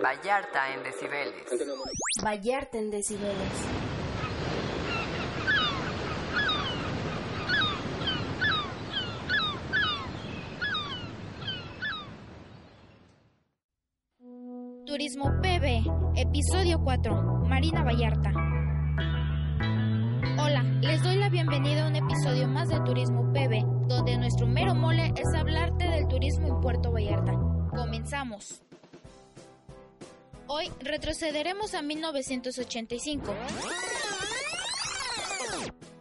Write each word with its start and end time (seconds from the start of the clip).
Vallarta 0.00 0.72
en 0.72 0.82
decibeles. 0.84 1.44
Vallarta 2.22 2.78
en 2.78 2.90
decibeles. 2.90 3.36
Turismo 14.86 15.32
PB, 15.42 16.16
episodio 16.16 16.78
4, 16.82 17.14
Marina 17.48 17.82
Vallarta. 17.82 18.47
Les 20.98 21.04
doy 21.04 21.16
la 21.16 21.28
bienvenida 21.28 21.84
a 21.84 21.86
un 21.86 21.94
episodio 21.94 22.48
más 22.48 22.68
de 22.70 22.80
Turismo 22.80 23.32
PB, 23.32 23.86
donde 23.86 24.18
nuestro 24.18 24.48
mero 24.48 24.74
mole 24.74 25.14
es 25.14 25.32
hablarte 25.32 25.88
del 25.88 26.08
turismo 26.08 26.48
en 26.48 26.60
Puerto 26.60 26.90
Vallarta. 26.90 27.34
Comenzamos. 27.70 28.62
Hoy 30.48 30.72
retrocederemos 30.80 31.74
a 31.74 31.82
1985. 31.82 33.32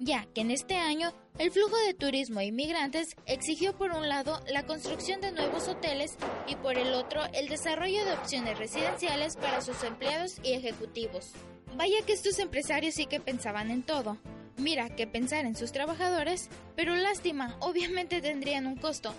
Ya 0.00 0.26
que 0.34 0.40
en 0.40 0.50
este 0.50 0.74
año 0.74 1.12
el 1.38 1.52
flujo 1.52 1.76
de 1.86 1.94
turismo 1.94 2.40
e 2.40 2.46
inmigrantes 2.46 3.14
exigió 3.26 3.76
por 3.76 3.92
un 3.92 4.08
lado 4.08 4.40
la 4.52 4.66
construcción 4.66 5.20
de 5.20 5.30
nuevos 5.30 5.68
hoteles 5.68 6.16
y 6.48 6.56
por 6.56 6.76
el 6.76 6.94
otro 6.94 7.22
el 7.32 7.46
desarrollo 7.46 8.04
de 8.04 8.14
opciones 8.14 8.58
residenciales 8.58 9.36
para 9.36 9.60
sus 9.60 9.84
empleados 9.84 10.40
y 10.42 10.54
ejecutivos. 10.54 11.30
Vaya 11.76 12.04
que 12.04 12.12
estos 12.12 12.40
empresarios 12.40 12.96
sí 12.96 13.06
que 13.06 13.20
pensaban 13.20 13.70
en 13.70 13.84
todo. 13.84 14.18
Mira 14.60 14.90
que 14.90 15.06
pensar 15.06 15.46
en 15.46 15.56
sus 15.56 15.72
trabajadores, 15.72 16.50
pero 16.76 16.94
lástima, 16.94 17.56
obviamente 17.60 18.20
tendrían 18.20 18.66
un 18.66 18.76
costo. 18.76 19.14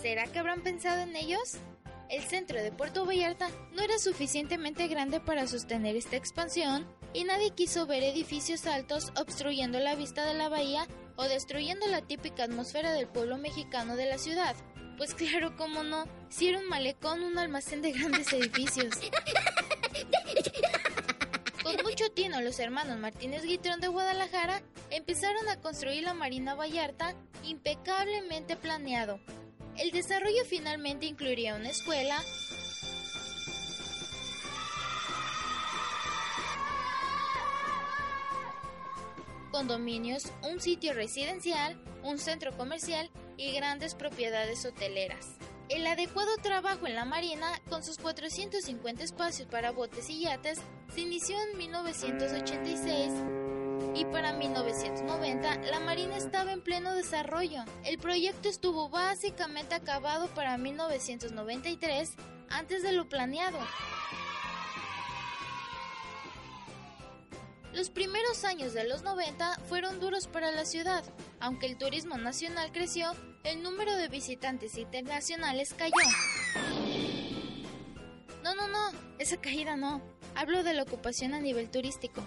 ¿Será 0.00 0.26
que 0.28 0.38
habrán 0.38 0.62
pensado 0.62 1.02
en 1.02 1.16
ellos? 1.16 1.54
El 2.08 2.22
centro 2.22 2.62
de 2.62 2.70
Puerto 2.70 3.04
Vallarta 3.04 3.48
no 3.72 3.82
era 3.82 3.98
suficientemente 3.98 4.86
grande 4.86 5.18
para 5.18 5.48
sostener 5.48 5.96
esta 5.96 6.14
expansión 6.14 6.86
y 7.12 7.24
nadie 7.24 7.50
quiso 7.50 7.86
ver 7.86 8.04
edificios 8.04 8.66
altos 8.66 9.12
obstruyendo 9.16 9.80
la 9.80 9.96
vista 9.96 10.26
de 10.26 10.34
la 10.34 10.48
bahía 10.48 10.86
o 11.16 11.24
destruyendo 11.24 11.86
la 11.88 12.02
típica 12.02 12.44
atmósfera 12.44 12.92
del 12.92 13.08
pueblo 13.08 13.36
mexicano 13.36 13.96
de 13.96 14.06
la 14.06 14.18
ciudad. 14.18 14.54
Pues 14.96 15.14
claro, 15.14 15.56
cómo 15.56 15.82
no, 15.82 16.04
si 16.28 16.48
era 16.48 16.58
un 16.58 16.68
malecón, 16.68 17.24
un 17.24 17.36
almacén 17.36 17.82
de 17.82 17.90
grandes 17.90 18.32
edificios. 18.32 18.94
Con 21.92 21.98
mucho 21.98 22.14
tino, 22.14 22.40
los 22.40 22.58
hermanos 22.58 22.98
Martínez 22.98 23.42
Guitrón 23.42 23.82
de 23.82 23.88
Guadalajara 23.88 24.62
empezaron 24.88 25.46
a 25.50 25.60
construir 25.60 26.04
la 26.04 26.14
Marina 26.14 26.54
Vallarta 26.54 27.14
impecablemente 27.44 28.56
planeado. 28.56 29.20
El 29.76 29.90
desarrollo 29.90 30.42
finalmente 30.46 31.04
incluiría 31.04 31.54
una 31.54 31.68
escuela, 31.68 32.18
condominios, 39.50 40.32
un 40.50 40.62
sitio 40.62 40.94
residencial, 40.94 41.78
un 42.02 42.18
centro 42.18 42.56
comercial 42.56 43.10
y 43.36 43.52
grandes 43.52 43.94
propiedades 43.94 44.64
hoteleras. 44.64 45.36
El 45.68 45.86
adecuado 45.86 46.36
trabajo 46.42 46.86
en 46.86 46.94
la 46.94 47.04
Marina, 47.04 47.46
con 47.68 47.82
sus 47.82 47.96
450 47.98 49.04
espacios 49.04 49.48
para 49.48 49.70
botes 49.70 50.10
y 50.10 50.20
yates, 50.20 50.60
se 50.92 51.00
inició 51.00 51.36
en 51.40 51.58
1986 51.58 53.12
y 53.94 54.04
para 54.06 54.32
1990 54.32 55.56
la 55.70 55.80
Marina 55.80 56.16
estaba 56.16 56.52
en 56.52 56.62
pleno 56.62 56.94
desarrollo. 56.94 57.64
El 57.84 57.98
proyecto 57.98 58.48
estuvo 58.48 58.88
básicamente 58.88 59.74
acabado 59.74 60.28
para 60.28 60.56
1993 60.58 62.14
antes 62.50 62.82
de 62.82 62.92
lo 62.92 63.08
planeado. 63.08 63.58
Los 67.74 67.88
primeros 67.88 68.44
años 68.44 68.74
de 68.74 68.86
los 68.86 69.02
90 69.02 69.58
fueron 69.68 69.98
duros 69.98 70.26
para 70.26 70.50
la 70.50 70.66
ciudad. 70.66 71.02
Aunque 71.40 71.66
el 71.66 71.78
turismo 71.78 72.18
nacional 72.18 72.70
creció, 72.70 73.12
el 73.44 73.62
número 73.62 73.96
de 73.96 74.08
visitantes 74.08 74.76
internacionales 74.76 75.74
cayó. 75.76 75.94
No, 78.44 78.54
no, 78.54 78.68
no, 78.68 78.90
esa 79.18 79.38
caída 79.38 79.76
no. 79.76 80.02
Hablo 80.34 80.62
de 80.64 80.74
la 80.74 80.82
ocupación 80.82 81.32
a 81.32 81.40
nivel 81.40 81.70
turístico. 81.70 82.22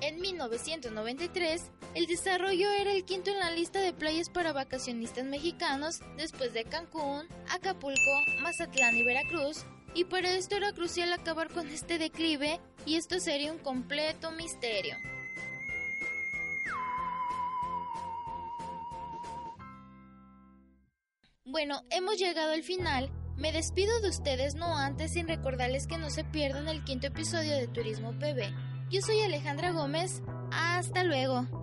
En 0.00 0.18
1993, 0.18 1.70
el 1.94 2.06
desarrollo 2.06 2.70
era 2.70 2.92
el 2.92 3.04
quinto 3.04 3.30
en 3.30 3.38
la 3.38 3.50
lista 3.50 3.80
de 3.80 3.92
playas 3.92 4.30
para 4.30 4.54
vacacionistas 4.54 5.24
mexicanos 5.24 6.00
después 6.16 6.54
de 6.54 6.64
Cancún, 6.64 7.28
Acapulco, 7.50 8.24
Mazatlán 8.40 8.96
y 8.96 9.04
Veracruz, 9.04 9.66
y 9.94 10.04
para 10.04 10.30
esto 10.32 10.56
era 10.56 10.72
crucial 10.72 11.12
acabar 11.12 11.48
con 11.48 11.68
este 11.68 11.98
declive 11.98 12.60
y 12.86 12.96
esto 12.96 13.20
sería 13.20 13.52
un 13.52 13.58
completo 13.58 14.30
misterio. 14.30 14.96
Bueno, 21.44 21.82
hemos 21.90 22.16
llegado 22.16 22.52
al 22.52 22.62
final. 22.62 23.10
Me 23.36 23.52
despido 23.52 24.00
de 24.00 24.10
ustedes 24.10 24.54
no 24.54 24.76
antes 24.76 25.14
sin 25.14 25.26
recordarles 25.26 25.86
que 25.86 25.98
no 25.98 26.10
se 26.10 26.22
pierdan 26.22 26.68
el 26.68 26.84
quinto 26.84 27.08
episodio 27.08 27.56
de 27.56 27.66
Turismo 27.66 28.12
PB. 28.12 28.52
Yo 28.90 29.00
soy 29.00 29.20
Alejandra 29.20 29.72
Gómez. 29.72 30.22
Hasta 30.52 31.02
luego. 31.04 31.59